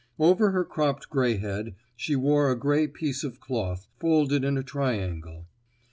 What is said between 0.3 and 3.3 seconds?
her cropped gray head she wore a gray piece